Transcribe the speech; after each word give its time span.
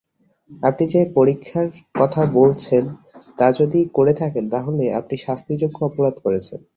আপনি 0.51 0.83
যে 0.93 1.01
পরীক্ষার 1.15 1.67
কথা 1.95 2.21
বলেছেন 2.37 2.83
তা 3.37 3.47
যদি 3.59 3.79
করে 3.93 4.13
থাকেন 4.21 4.43
তাহলে 4.53 4.83
আপনি 4.99 5.15
শাস্তিযোগ্য 5.25 5.77
অপরাধ 5.85 6.15
করেছেন। 6.25 6.59